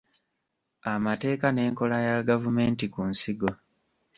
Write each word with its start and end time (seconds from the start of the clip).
Amateeka 0.93 1.45
n’enkola 1.51 1.97
ya 2.07 2.15
gavumenti 2.29 2.85
ku 2.93 3.01
nsigo. 3.11 3.49